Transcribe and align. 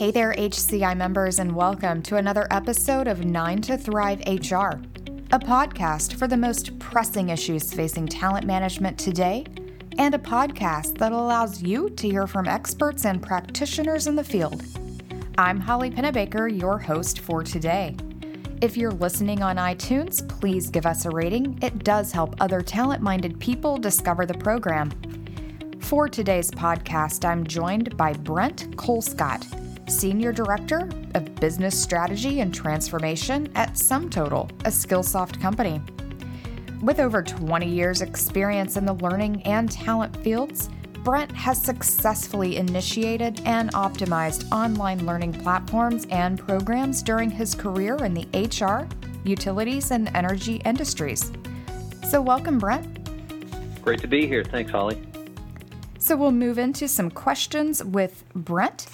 Hey 0.00 0.10
there, 0.10 0.32
HCI 0.32 0.96
members, 0.96 1.40
and 1.40 1.54
welcome 1.54 2.00
to 2.04 2.16
another 2.16 2.46
episode 2.50 3.06
of 3.06 3.26
9 3.26 3.60
to 3.60 3.76
Thrive 3.76 4.20
HR, 4.20 4.80
a 5.30 5.38
podcast 5.38 6.14
for 6.14 6.26
the 6.26 6.38
most 6.38 6.78
pressing 6.78 7.28
issues 7.28 7.74
facing 7.74 8.06
talent 8.06 8.46
management 8.46 8.98
today, 8.98 9.44
and 9.98 10.14
a 10.14 10.18
podcast 10.18 10.96
that 10.96 11.12
allows 11.12 11.60
you 11.60 11.90
to 11.90 12.08
hear 12.08 12.26
from 12.26 12.48
experts 12.48 13.04
and 13.04 13.22
practitioners 13.22 14.06
in 14.06 14.16
the 14.16 14.24
field. 14.24 14.64
I'm 15.36 15.60
Holly 15.60 15.90
Pennebaker, 15.90 16.48
your 16.48 16.78
host 16.78 17.18
for 17.18 17.42
today. 17.42 17.94
If 18.62 18.78
you're 18.78 18.92
listening 18.92 19.42
on 19.42 19.56
iTunes, 19.56 20.26
please 20.26 20.70
give 20.70 20.86
us 20.86 21.04
a 21.04 21.10
rating. 21.10 21.58
It 21.60 21.84
does 21.84 22.10
help 22.10 22.36
other 22.40 22.62
talent 22.62 23.02
minded 23.02 23.38
people 23.38 23.76
discover 23.76 24.24
the 24.24 24.32
program. 24.32 24.92
For 25.80 26.08
today's 26.08 26.50
podcast, 26.50 27.28
I'm 27.28 27.46
joined 27.46 27.98
by 27.98 28.14
Brent 28.14 28.74
Colescott 28.78 29.59
Senior 29.90 30.32
Director 30.32 30.88
of 31.14 31.34
Business 31.34 31.80
Strategy 31.80 32.40
and 32.40 32.54
Transformation 32.54 33.50
at 33.56 33.74
SumTotal, 33.74 34.48
a 34.64 34.70
Skillsoft 34.70 35.40
company. 35.40 35.80
With 36.80 37.00
over 37.00 37.22
20 37.22 37.68
years' 37.68 38.00
experience 38.00 38.76
in 38.76 38.86
the 38.86 38.94
learning 38.94 39.42
and 39.42 39.70
talent 39.70 40.16
fields, 40.18 40.70
Brent 41.04 41.32
has 41.32 41.60
successfully 41.60 42.56
initiated 42.56 43.40
and 43.44 43.72
optimized 43.72 44.50
online 44.52 45.04
learning 45.06 45.32
platforms 45.32 46.06
and 46.10 46.38
programs 46.38 47.02
during 47.02 47.30
his 47.30 47.54
career 47.54 47.96
in 48.04 48.14
the 48.14 48.26
HR, 48.32 48.88
utilities, 49.24 49.90
and 49.90 50.08
energy 50.14 50.56
industries. 50.64 51.32
So, 52.08 52.22
welcome, 52.22 52.58
Brent. 52.58 52.86
Great 53.82 54.00
to 54.02 54.08
be 54.08 54.26
here. 54.26 54.44
Thanks, 54.44 54.70
Holly. 54.70 55.02
So, 55.98 56.16
we'll 56.16 56.32
move 56.32 56.58
into 56.58 56.86
some 56.86 57.10
questions 57.10 57.82
with 57.82 58.24
Brent. 58.34 58.86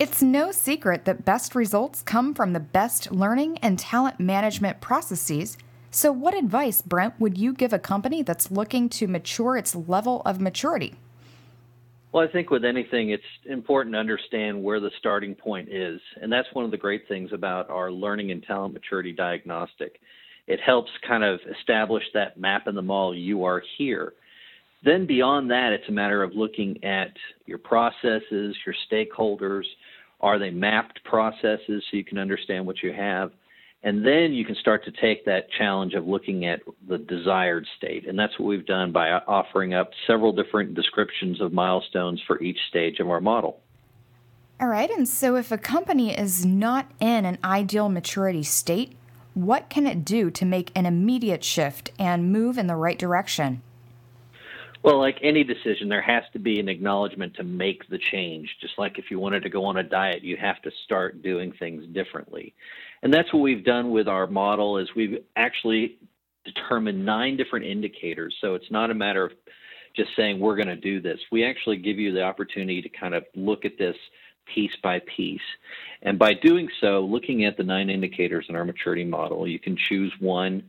It's 0.00 0.22
no 0.22 0.50
secret 0.50 1.04
that 1.04 1.26
best 1.26 1.54
results 1.54 2.00
come 2.00 2.32
from 2.32 2.54
the 2.54 2.58
best 2.58 3.12
learning 3.12 3.58
and 3.58 3.78
talent 3.78 4.18
management 4.18 4.80
processes. 4.80 5.58
So, 5.90 6.10
what 6.10 6.32
advice, 6.34 6.80
Brent, 6.80 7.20
would 7.20 7.36
you 7.36 7.52
give 7.52 7.74
a 7.74 7.78
company 7.78 8.22
that's 8.22 8.50
looking 8.50 8.88
to 8.88 9.06
mature 9.06 9.58
its 9.58 9.74
level 9.74 10.22
of 10.24 10.40
maturity? 10.40 10.94
Well, 12.12 12.26
I 12.26 12.32
think 12.32 12.48
with 12.48 12.64
anything, 12.64 13.10
it's 13.10 13.22
important 13.44 13.92
to 13.92 13.98
understand 13.98 14.64
where 14.64 14.80
the 14.80 14.90
starting 14.98 15.34
point 15.34 15.68
is. 15.68 16.00
And 16.22 16.32
that's 16.32 16.48
one 16.54 16.64
of 16.64 16.70
the 16.70 16.78
great 16.78 17.06
things 17.06 17.30
about 17.34 17.68
our 17.68 17.92
learning 17.92 18.30
and 18.30 18.42
talent 18.42 18.72
maturity 18.72 19.12
diagnostic. 19.12 20.00
It 20.46 20.60
helps 20.64 20.90
kind 21.06 21.24
of 21.24 21.40
establish 21.58 22.04
that 22.14 22.40
map 22.40 22.68
in 22.68 22.74
the 22.74 22.80
mall 22.80 23.14
you 23.14 23.44
are 23.44 23.62
here. 23.76 24.14
Then 24.82 25.06
beyond 25.06 25.50
that, 25.50 25.72
it's 25.72 25.88
a 25.88 25.92
matter 25.92 26.22
of 26.22 26.34
looking 26.34 26.82
at 26.84 27.12
your 27.44 27.58
processes, 27.58 28.56
your 28.64 28.74
stakeholders. 28.90 29.64
Are 30.20 30.38
they 30.38 30.50
mapped 30.50 31.02
processes 31.04 31.84
so 31.90 31.96
you 31.96 32.04
can 32.04 32.18
understand 32.18 32.66
what 32.66 32.82
you 32.82 32.92
have? 32.92 33.32
And 33.82 34.04
then 34.04 34.34
you 34.34 34.44
can 34.44 34.56
start 34.56 34.84
to 34.84 34.90
take 34.90 35.24
that 35.24 35.50
challenge 35.56 35.94
of 35.94 36.06
looking 36.06 36.44
at 36.44 36.60
the 36.86 36.98
desired 36.98 37.66
state. 37.78 38.06
And 38.06 38.18
that's 38.18 38.38
what 38.38 38.46
we've 38.46 38.66
done 38.66 38.92
by 38.92 39.10
offering 39.10 39.72
up 39.72 39.90
several 40.06 40.32
different 40.32 40.74
descriptions 40.74 41.40
of 41.40 41.54
milestones 41.54 42.20
for 42.26 42.42
each 42.42 42.58
stage 42.68 43.00
of 43.00 43.08
our 43.08 43.22
model. 43.22 43.60
All 44.60 44.68
right. 44.68 44.90
And 44.90 45.08
so 45.08 45.36
if 45.36 45.50
a 45.50 45.56
company 45.56 46.14
is 46.14 46.44
not 46.44 46.90
in 47.00 47.24
an 47.24 47.38
ideal 47.42 47.88
maturity 47.88 48.42
state, 48.42 48.94
what 49.32 49.70
can 49.70 49.86
it 49.86 50.04
do 50.04 50.30
to 50.30 50.44
make 50.44 50.70
an 50.74 50.84
immediate 50.84 51.42
shift 51.42 51.90
and 51.98 52.30
move 52.30 52.58
in 52.58 52.66
the 52.66 52.76
right 52.76 52.98
direction? 52.98 53.62
Well, 54.82 54.98
like 54.98 55.18
any 55.22 55.44
decision, 55.44 55.90
there 55.90 56.00
has 56.00 56.22
to 56.32 56.38
be 56.38 56.58
an 56.58 56.68
acknowledgement 56.68 57.34
to 57.34 57.44
make 57.44 57.88
the 57.88 57.98
change. 57.98 58.48
Just 58.60 58.74
like 58.78 58.98
if 58.98 59.10
you 59.10 59.18
wanted 59.18 59.42
to 59.42 59.50
go 59.50 59.66
on 59.66 59.76
a 59.76 59.82
diet, 59.82 60.24
you 60.24 60.38
have 60.38 60.62
to 60.62 60.70
start 60.84 61.22
doing 61.22 61.52
things 61.58 61.84
differently. 61.92 62.54
And 63.02 63.12
that's 63.12 63.32
what 63.32 63.40
we've 63.40 63.64
done 63.64 63.90
with 63.90 64.08
our 64.08 64.26
model 64.26 64.78
is 64.78 64.88
we've 64.96 65.22
actually 65.36 65.98
determined 66.46 67.04
nine 67.04 67.36
different 67.36 67.66
indicators. 67.66 68.34
So 68.40 68.54
it's 68.54 68.70
not 68.70 68.90
a 68.90 68.94
matter 68.94 69.24
of 69.24 69.32
just 69.94 70.10
saying 70.16 70.40
we're 70.40 70.56
going 70.56 70.68
to 70.68 70.76
do 70.76 71.00
this. 71.00 71.18
We 71.30 71.44
actually 71.44 71.76
give 71.76 71.98
you 71.98 72.12
the 72.12 72.22
opportunity 72.22 72.80
to 72.80 72.88
kind 72.88 73.14
of 73.14 73.24
look 73.34 73.66
at 73.66 73.76
this 73.78 73.96
piece 74.54 74.72
by 74.82 75.00
piece. 75.14 75.40
And 76.02 76.18
by 76.18 76.32
doing 76.34 76.68
so, 76.80 77.00
looking 77.00 77.44
at 77.44 77.58
the 77.58 77.64
nine 77.64 77.90
indicators 77.90 78.46
in 78.48 78.56
our 78.56 78.64
maturity 78.64 79.04
model, 79.04 79.46
you 79.46 79.58
can 79.58 79.76
choose 79.76 80.12
one 80.20 80.62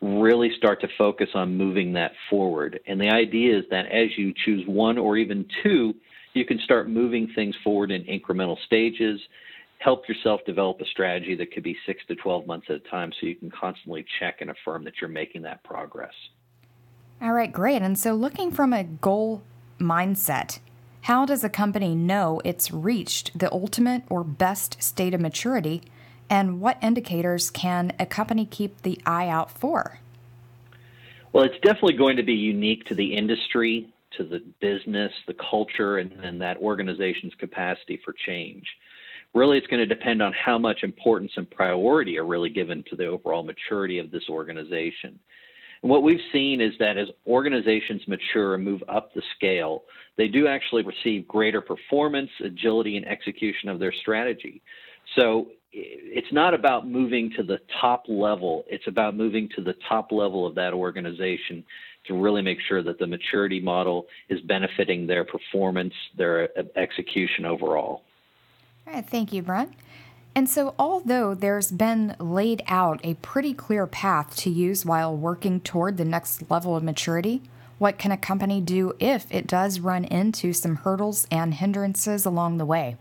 really 0.00 0.50
start 0.56 0.80
to 0.80 0.88
focus 0.96 1.28
on 1.34 1.56
moving 1.56 1.92
that 1.94 2.12
forward. 2.30 2.80
And 2.86 3.00
the 3.00 3.10
idea 3.10 3.58
is 3.58 3.64
that 3.70 3.86
as 3.86 4.16
you 4.16 4.32
choose 4.44 4.64
one 4.66 4.96
or 4.96 5.16
even 5.16 5.46
two, 5.62 5.94
you 6.34 6.44
can 6.44 6.58
start 6.60 6.88
moving 6.88 7.28
things 7.34 7.54
forward 7.64 7.90
in 7.90 8.04
incremental 8.04 8.56
stages. 8.66 9.20
Help 9.78 10.08
yourself 10.08 10.40
develop 10.46 10.80
a 10.80 10.84
strategy 10.86 11.34
that 11.36 11.52
could 11.52 11.62
be 11.62 11.76
six 11.86 12.00
to 12.06 12.14
12 12.14 12.46
months 12.46 12.66
at 12.68 12.76
a 12.76 12.90
time 12.90 13.12
so 13.20 13.26
you 13.26 13.34
can 13.34 13.50
constantly 13.50 14.04
check 14.20 14.36
and 14.40 14.50
affirm 14.50 14.84
that 14.84 14.94
you're 15.00 15.10
making 15.10 15.42
that 15.42 15.62
progress. 15.64 16.14
All 17.20 17.32
right, 17.32 17.50
great. 17.50 17.82
And 17.82 17.98
so, 17.98 18.14
looking 18.14 18.52
from 18.52 18.72
a 18.72 18.84
goal 18.84 19.42
mindset, 19.80 20.60
how 21.02 21.24
does 21.24 21.42
a 21.42 21.48
company 21.48 21.94
know 21.94 22.40
it's 22.44 22.70
reached 22.70 23.36
the 23.36 23.50
ultimate 23.52 24.04
or 24.08 24.22
best 24.22 24.80
state 24.82 25.14
of 25.14 25.20
maturity 25.20 25.82
and 26.30 26.60
what 26.60 26.78
indicators 26.82 27.50
can 27.50 27.92
a 27.98 28.06
company 28.06 28.46
keep 28.46 28.82
the 28.82 29.00
eye 29.06 29.28
out 29.28 29.50
for? 29.50 30.00
Well, 31.32 31.44
it's 31.44 31.60
definitely 31.62 31.96
going 31.96 32.16
to 32.16 32.22
be 32.22 32.34
unique 32.34 32.84
to 32.86 32.94
the 32.94 33.14
industry, 33.14 33.92
to 34.16 34.24
the 34.24 34.42
business, 34.60 35.12
the 35.26 35.34
culture, 35.34 35.98
and, 35.98 36.12
and 36.12 36.40
that 36.40 36.56
organization's 36.58 37.34
capacity 37.34 38.00
for 38.04 38.14
change. 38.26 38.66
Really, 39.34 39.58
it's 39.58 39.66
going 39.66 39.86
to 39.86 39.94
depend 39.94 40.22
on 40.22 40.32
how 40.32 40.58
much 40.58 40.82
importance 40.82 41.32
and 41.36 41.48
priority 41.50 42.18
are 42.18 42.24
really 42.24 42.48
given 42.48 42.82
to 42.88 42.96
the 42.96 43.06
overall 43.06 43.42
maturity 43.42 43.98
of 43.98 44.10
this 44.10 44.28
organization. 44.30 45.18
And 45.82 45.90
what 45.90 46.02
we've 46.02 46.20
seen 46.32 46.60
is 46.60 46.72
that 46.78 46.96
as 46.96 47.08
organizations 47.26 48.02
mature 48.08 48.54
and 48.54 48.64
move 48.64 48.82
up 48.88 49.12
the 49.14 49.22
scale, 49.36 49.84
they 50.16 50.28
do 50.28 50.48
actually 50.48 50.82
receive 50.82 51.28
greater 51.28 51.60
performance, 51.60 52.30
agility, 52.42 52.96
and 52.96 53.06
execution 53.06 53.68
of 53.68 53.78
their 53.78 53.92
strategy. 53.92 54.62
So 55.16 55.48
it's 55.72 56.32
not 56.32 56.54
about 56.54 56.86
moving 56.86 57.30
to 57.36 57.42
the 57.42 57.58
top 57.80 58.04
level. 58.08 58.64
It's 58.68 58.86
about 58.86 59.14
moving 59.14 59.48
to 59.56 59.62
the 59.62 59.74
top 59.88 60.12
level 60.12 60.46
of 60.46 60.54
that 60.54 60.72
organization 60.72 61.64
to 62.06 62.14
really 62.14 62.42
make 62.42 62.58
sure 62.66 62.82
that 62.82 62.98
the 62.98 63.06
maturity 63.06 63.60
model 63.60 64.06
is 64.28 64.40
benefiting 64.42 65.06
their 65.06 65.24
performance, 65.24 65.94
their 66.16 66.48
uh, 66.58 66.62
execution 66.76 67.44
overall. 67.44 68.02
All 68.86 68.94
right, 68.94 69.08
thank 69.08 69.32
you, 69.32 69.42
Brent. 69.42 69.72
And 70.34 70.48
so, 70.48 70.74
although 70.78 71.34
there's 71.34 71.70
been 71.70 72.14
laid 72.18 72.62
out 72.66 73.00
a 73.02 73.14
pretty 73.14 73.52
clear 73.52 73.86
path 73.86 74.36
to 74.36 74.50
use 74.50 74.86
while 74.86 75.14
working 75.14 75.60
toward 75.60 75.96
the 75.96 76.04
next 76.04 76.50
level 76.50 76.76
of 76.76 76.82
maturity, 76.82 77.42
what 77.78 77.98
can 77.98 78.12
a 78.12 78.16
company 78.16 78.60
do 78.60 78.94
if 78.98 79.26
it 79.30 79.46
does 79.46 79.80
run 79.80 80.04
into 80.04 80.52
some 80.52 80.76
hurdles 80.76 81.26
and 81.30 81.54
hindrances 81.54 82.24
along 82.24 82.58
the 82.58 82.64
way? 82.64 82.96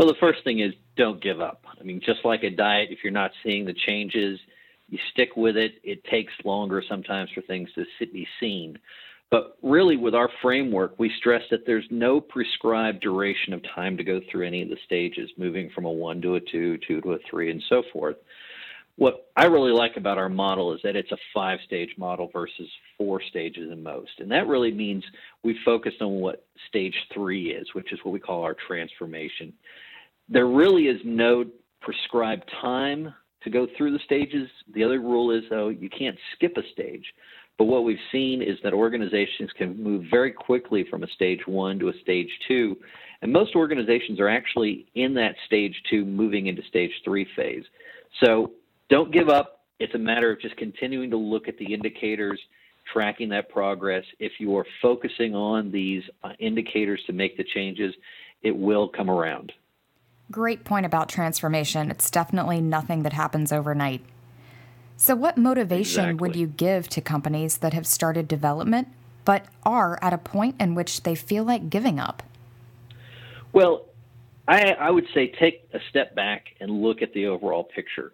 Well, 0.00 0.08
the 0.08 0.18
first 0.18 0.42
thing 0.44 0.60
is 0.60 0.72
don't 0.96 1.22
give 1.22 1.42
up. 1.42 1.62
I 1.78 1.84
mean, 1.84 2.00
just 2.02 2.20
like 2.24 2.42
a 2.42 2.48
diet, 2.48 2.88
if 2.90 3.00
you're 3.04 3.12
not 3.12 3.32
seeing 3.44 3.66
the 3.66 3.74
changes, 3.74 4.40
you 4.88 4.98
stick 5.12 5.36
with 5.36 5.58
it. 5.58 5.74
It 5.84 6.02
takes 6.04 6.32
longer 6.42 6.82
sometimes 6.88 7.28
for 7.34 7.42
things 7.42 7.68
to 7.74 7.84
be 8.06 8.26
seen. 8.40 8.78
But 9.30 9.58
really, 9.62 9.98
with 9.98 10.14
our 10.14 10.30
framework, 10.40 10.98
we 10.98 11.12
stress 11.18 11.42
that 11.50 11.66
there's 11.66 11.84
no 11.90 12.18
prescribed 12.18 13.02
duration 13.02 13.52
of 13.52 13.60
time 13.74 13.98
to 13.98 14.02
go 14.02 14.22
through 14.30 14.46
any 14.46 14.62
of 14.62 14.70
the 14.70 14.78
stages, 14.86 15.28
moving 15.36 15.68
from 15.74 15.84
a 15.84 15.92
one 15.92 16.22
to 16.22 16.36
a 16.36 16.40
two, 16.40 16.78
two 16.88 17.02
to 17.02 17.12
a 17.12 17.18
three, 17.28 17.50
and 17.50 17.62
so 17.68 17.82
forth. 17.92 18.16
What 18.96 19.30
I 19.36 19.44
really 19.44 19.72
like 19.72 19.98
about 19.98 20.16
our 20.16 20.30
model 20.30 20.72
is 20.72 20.80
that 20.82 20.96
it's 20.96 21.12
a 21.12 21.18
five 21.34 21.58
stage 21.66 21.90
model 21.98 22.30
versus 22.32 22.68
four 22.96 23.20
stages 23.28 23.70
in 23.70 23.82
most. 23.82 24.12
And 24.18 24.30
that 24.30 24.46
really 24.46 24.72
means 24.72 25.04
we 25.42 25.58
focus 25.62 25.92
on 26.00 26.20
what 26.20 26.46
stage 26.68 26.96
three 27.12 27.50
is, 27.50 27.68
which 27.74 27.92
is 27.92 27.98
what 28.02 28.12
we 28.12 28.20
call 28.20 28.42
our 28.42 28.56
transformation 28.66 29.52
there 30.30 30.46
really 30.46 30.84
is 30.84 31.00
no 31.04 31.44
prescribed 31.82 32.48
time 32.60 33.12
to 33.42 33.50
go 33.50 33.66
through 33.76 33.92
the 33.92 34.04
stages. 34.04 34.48
The 34.74 34.84
other 34.84 35.00
rule 35.00 35.30
is, 35.32 35.42
though, 35.50 35.68
you 35.68 35.90
can't 35.90 36.16
skip 36.34 36.56
a 36.56 36.62
stage. 36.72 37.04
But 37.58 37.64
what 37.64 37.84
we've 37.84 37.98
seen 38.10 38.40
is 38.40 38.56
that 38.62 38.72
organizations 38.72 39.50
can 39.58 39.82
move 39.82 40.04
very 40.10 40.32
quickly 40.32 40.86
from 40.88 41.02
a 41.02 41.08
stage 41.08 41.40
one 41.46 41.78
to 41.80 41.88
a 41.88 41.92
stage 42.02 42.30
two. 42.48 42.76
And 43.22 43.30
most 43.30 43.54
organizations 43.54 44.18
are 44.18 44.28
actually 44.28 44.86
in 44.94 45.12
that 45.14 45.34
stage 45.46 45.74
two, 45.90 46.04
moving 46.06 46.46
into 46.46 46.62
stage 46.68 46.92
three 47.04 47.26
phase. 47.36 47.64
So 48.24 48.52
don't 48.88 49.12
give 49.12 49.28
up. 49.28 49.60
It's 49.78 49.94
a 49.94 49.98
matter 49.98 50.30
of 50.30 50.40
just 50.40 50.56
continuing 50.56 51.10
to 51.10 51.16
look 51.16 51.48
at 51.48 51.58
the 51.58 51.74
indicators, 51.74 52.40
tracking 52.90 53.28
that 53.30 53.50
progress. 53.50 54.04
If 54.18 54.32
you 54.38 54.56
are 54.56 54.66
focusing 54.80 55.34
on 55.34 55.70
these 55.70 56.02
uh, 56.22 56.30
indicators 56.38 57.00
to 57.08 57.12
make 57.12 57.36
the 57.36 57.44
changes, 57.44 57.94
it 58.42 58.56
will 58.56 58.88
come 58.88 59.10
around. 59.10 59.52
Great 60.30 60.64
point 60.64 60.86
about 60.86 61.08
transformation. 61.08 61.90
It's 61.90 62.10
definitely 62.10 62.60
nothing 62.60 63.02
that 63.02 63.12
happens 63.12 63.52
overnight. 63.52 64.02
So, 64.96 65.16
what 65.16 65.38
motivation 65.38 66.04
exactly. 66.04 66.28
would 66.28 66.36
you 66.36 66.46
give 66.46 66.88
to 66.90 67.00
companies 67.00 67.58
that 67.58 67.72
have 67.72 67.86
started 67.86 68.28
development 68.28 68.88
but 69.24 69.44
are 69.64 69.98
at 70.02 70.12
a 70.12 70.18
point 70.18 70.56
in 70.60 70.74
which 70.74 71.02
they 71.02 71.14
feel 71.14 71.44
like 71.44 71.70
giving 71.70 71.98
up? 71.98 72.22
Well, 73.52 73.86
I, 74.46 74.72
I 74.72 74.90
would 74.90 75.06
say 75.14 75.28
take 75.28 75.68
a 75.72 75.78
step 75.90 76.14
back 76.14 76.46
and 76.60 76.82
look 76.82 77.02
at 77.02 77.12
the 77.12 77.26
overall 77.26 77.64
picture. 77.64 78.12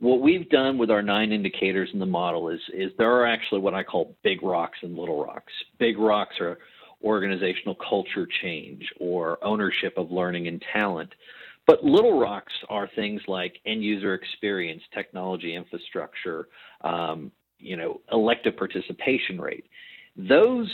What 0.00 0.20
we've 0.20 0.48
done 0.48 0.78
with 0.78 0.90
our 0.90 1.02
nine 1.02 1.32
indicators 1.32 1.90
in 1.92 1.98
the 1.98 2.06
model 2.06 2.48
is, 2.48 2.60
is 2.72 2.92
there 2.98 3.10
are 3.10 3.26
actually 3.26 3.60
what 3.60 3.74
I 3.74 3.82
call 3.82 4.16
big 4.22 4.42
rocks 4.42 4.78
and 4.82 4.96
little 4.96 5.24
rocks. 5.24 5.52
Big 5.78 5.98
rocks 5.98 6.36
are 6.40 6.58
organizational 7.02 7.76
culture 7.76 8.26
change 8.42 8.92
or 9.00 9.38
ownership 9.42 9.94
of 9.96 10.10
learning 10.10 10.48
and 10.48 10.62
talent. 10.72 11.12
But 11.68 11.84
little 11.84 12.18
rocks 12.18 12.54
are 12.70 12.88
things 12.96 13.20
like 13.28 13.60
end 13.66 13.84
user 13.84 14.14
experience, 14.14 14.82
technology 14.94 15.54
infrastructure, 15.54 16.48
um, 16.80 17.30
you 17.58 17.76
know, 17.76 18.00
elective 18.10 18.56
participation 18.56 19.38
rate. 19.38 19.66
Those 20.16 20.72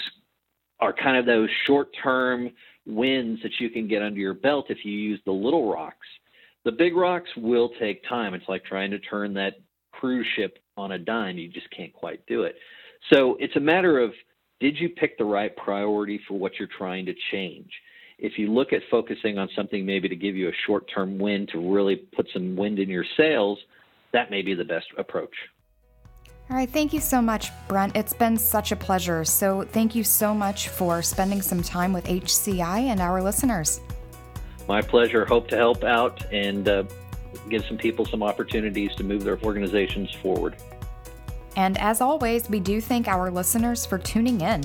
are 0.79 0.93
kind 0.93 1.17
of 1.17 1.26
those 1.26 1.49
short 1.67 1.88
term 2.00 2.49
wins 2.87 3.41
that 3.43 3.50
you 3.58 3.70
can 3.70 3.88
get 3.88 4.02
under 4.02 4.20
your 4.20 4.35
belt 4.35 4.67
if 4.69 4.85
you 4.85 4.93
use 4.93 5.19
the 5.26 5.32
little 5.32 5.69
rocks. 5.69 6.06
The 6.64 6.70
big 6.70 6.94
rocks 6.94 7.31
will 7.37 7.70
take 7.81 8.08
time. 8.08 8.32
It's 8.32 8.49
like 8.49 8.64
trying 8.64 8.93
to 8.93 9.00
turn 9.00 9.35
that 9.35 9.55
cruise 9.91 10.26
ship 10.37 10.61
on 10.76 10.93
a 10.93 10.99
dime. 10.99 11.38
You 11.38 11.49
just 11.49 11.70
can't 11.76 11.93
quite 11.93 12.25
do 12.26 12.44
it. 12.44 12.55
So 13.12 13.37
it's 13.41 13.56
a 13.56 13.61
matter 13.61 13.99
of 13.99 14.12
did 14.61 14.79
you 14.79 14.91
pick 14.91 15.19
the 15.19 15.25
right 15.25 15.55
priority 15.56 16.20
for 16.29 16.38
what 16.38 16.52
you're 16.56 16.69
trying 16.79 17.05
to 17.06 17.14
change? 17.32 17.70
If 18.19 18.38
you 18.38 18.52
look 18.52 18.72
at 18.72 18.82
focusing 18.90 19.38
on 19.38 19.49
something 19.56 19.84
maybe 19.84 20.08
to 20.08 20.16
give 20.16 20.37
you 20.37 20.49
a 20.49 20.52
short 20.66 20.90
term 20.94 21.19
win 21.19 21.46
to 21.52 21.72
really 21.72 21.96
put 21.96 22.28
some 22.32 22.56
wind 22.56 22.78
in 22.78 22.88
your 22.88 23.05
sails, 23.16 23.58
that 24.12 24.31
may 24.31 24.43
be 24.43 24.55
the 24.55 24.64
best 24.64 24.87
approach. 24.96 25.34
All 26.50 26.56
right, 26.56 26.69
thank 26.69 26.93
you 26.93 27.00
so 27.00 27.22
much, 27.22 27.50
Brent. 27.69 27.96
It's 27.96 28.12
been 28.12 28.37
such 28.37 28.70
a 28.70 28.76
pleasure. 28.76 29.25
So, 29.25 29.62
thank 29.62 29.94
you 29.94 30.05
so 30.05 30.34
much 30.34 30.69
for 30.69 31.00
spending 31.00 31.40
some 31.40 31.62
time 31.62 31.93
with 31.93 32.05
HCI 32.05 32.81
and 32.82 33.00
our 33.00 33.22
listeners. 33.22 33.81
My 34.69 34.82
pleasure. 34.82 35.25
Hope 35.25 35.49
to 35.49 35.56
help 35.56 35.84
out 35.84 36.25
and 36.32 36.69
uh, 36.69 36.84
give 37.49 37.64
some 37.64 37.78
people 37.78 38.05
some 38.05 38.22
opportunities 38.22 38.94
to 38.96 39.05
move 39.05 39.25
their 39.25 39.38
organizations 39.43 40.10
forward. 40.14 40.56
And 41.56 41.78
as 41.78 42.00
always, 42.00 42.49
we 42.50 42.60
do 42.60 42.81
thank 42.81 43.08
our 43.08 43.31
listeners 43.31 43.87
for 43.87 43.99
tuning 43.99 44.40
in. 44.40 44.64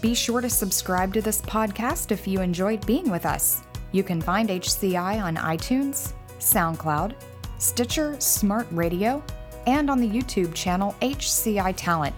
Be 0.00 0.14
sure 0.14 0.40
to 0.40 0.50
subscribe 0.50 1.14
to 1.14 1.22
this 1.22 1.40
podcast 1.40 2.10
if 2.12 2.28
you 2.28 2.40
enjoyed 2.40 2.86
being 2.86 3.10
with 3.10 3.24
us. 3.24 3.62
You 3.92 4.02
can 4.02 4.20
find 4.20 4.50
HCI 4.50 5.22
on 5.22 5.36
iTunes, 5.36 6.12
SoundCloud, 6.38 7.14
Stitcher 7.58 8.20
Smart 8.20 8.66
Radio, 8.70 9.24
and 9.66 9.90
on 9.90 10.00
the 10.00 10.08
YouTube 10.08 10.54
channel 10.54 10.94
HCI 11.00 11.74
Talent. 11.76 12.14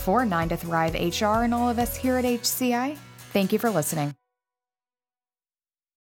For 0.00 0.24
9 0.24 0.50
to 0.50 0.56
Thrive 0.56 0.94
HR 0.94 1.42
and 1.44 1.52
all 1.52 1.68
of 1.68 1.78
us 1.78 1.96
here 1.96 2.16
at 2.16 2.24
HCI, 2.24 2.96
thank 3.32 3.52
you 3.52 3.58
for 3.58 3.70
listening. 3.70 4.14